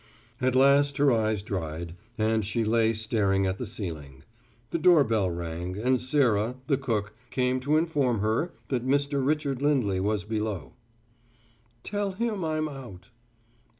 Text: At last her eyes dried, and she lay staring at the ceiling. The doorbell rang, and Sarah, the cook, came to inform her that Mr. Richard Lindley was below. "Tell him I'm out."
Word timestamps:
At 0.41 0.55
last 0.55 0.97
her 0.97 1.11
eyes 1.11 1.43
dried, 1.43 1.93
and 2.17 2.43
she 2.43 2.63
lay 2.63 2.91
staring 2.91 3.45
at 3.45 3.57
the 3.57 3.67
ceiling. 3.67 4.23
The 4.71 4.79
doorbell 4.79 5.29
rang, 5.29 5.77
and 5.77 6.01
Sarah, 6.01 6.55
the 6.65 6.75
cook, 6.77 7.13
came 7.29 7.59
to 7.59 7.77
inform 7.77 8.17
her 8.21 8.51
that 8.69 8.83
Mr. 8.83 9.23
Richard 9.23 9.61
Lindley 9.61 9.99
was 9.99 10.23
below. 10.25 10.73
"Tell 11.83 12.13
him 12.13 12.43
I'm 12.43 12.67
out." 12.67 13.11